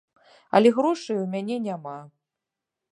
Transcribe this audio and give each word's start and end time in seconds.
Але 0.59 0.71
грошай 0.79 1.21
у 1.25 1.29
мяне 1.35 1.55
няма. 1.67 1.97